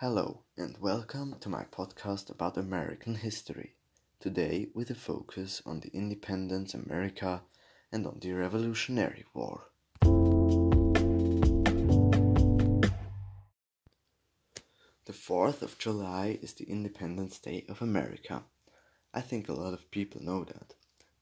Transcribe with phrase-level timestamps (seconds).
[0.00, 3.74] Hello, and welcome to my podcast about American history.
[4.20, 7.42] Today, with a focus on the independence America
[7.90, 9.64] and on the Revolutionary War.
[15.04, 18.44] The 4th of July is the Independence Day of America.
[19.12, 20.74] I think a lot of people know that,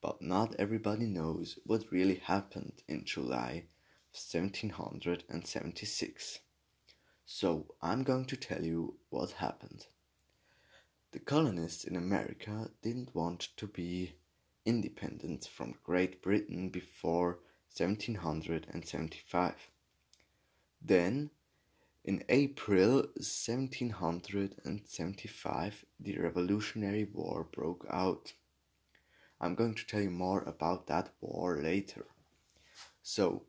[0.03, 3.69] but not everybody knows what really happened in July
[4.13, 6.41] 1776.
[7.29, 9.89] So I'm going to tell you what happened.
[11.11, 14.15] The colonists in America didn't want to be
[14.65, 17.41] independent from Great Britain before
[17.75, 19.55] 1775.
[20.81, 21.31] Then,
[22.05, 28.35] in April 1775, the Revolutionary War broke out.
[29.41, 32.07] I'm going to tell you more about that war later.
[33.03, 33.43] So,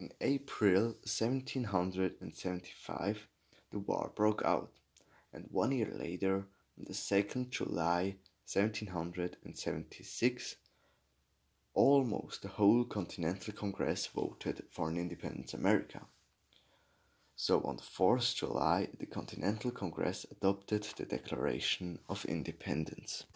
[0.00, 3.28] in April 1775,
[3.70, 4.70] the war broke out,
[5.32, 6.44] and one year later,
[6.78, 8.16] on the 2nd July
[8.46, 10.56] 1776,
[11.74, 16.00] almost the whole Continental Congress voted for an independent America.
[17.36, 23.26] So on the 4th July, the Continental Congress adopted the Declaration of Independence.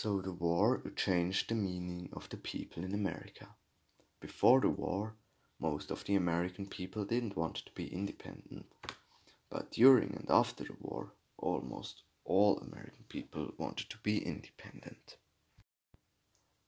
[0.00, 3.56] So the war changed the meaning of the people in America.
[4.20, 5.16] Before the war,
[5.58, 8.72] most of the American people didn't want to be independent.
[9.50, 15.16] But during and after the war, almost all American people wanted to be independent.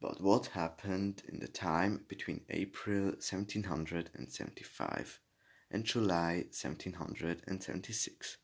[0.00, 5.20] But what happened in the time between April 1775
[5.70, 8.38] and July 1776?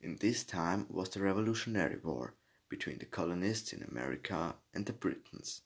[0.00, 2.34] In this time was the Revolutionary War
[2.68, 5.62] between the colonists in America and the Britons.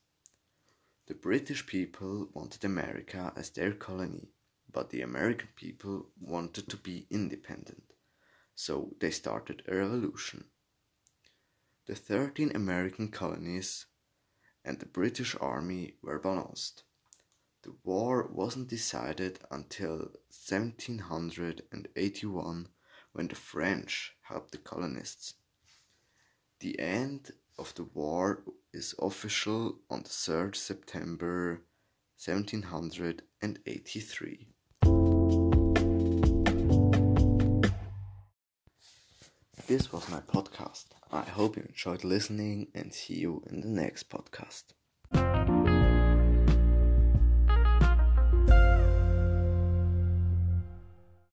[1.06, 4.28] The British people wanted America as their colony,
[4.72, 7.82] but the American people wanted to be independent,
[8.54, 10.44] so they started a revolution.
[11.86, 13.86] The 13 American colonies
[14.64, 16.84] and the British army were balanced.
[17.62, 22.68] The war wasn't decided until 1781
[23.12, 25.34] when the French helped the colonists.
[26.62, 31.60] The end of the war is official on the 3rd September
[32.24, 34.46] 1783.
[39.66, 40.84] This was my podcast.
[41.10, 44.66] I hope you enjoyed listening and see you in the next podcast.